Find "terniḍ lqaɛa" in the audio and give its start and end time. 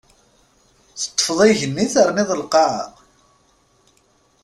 1.93-2.85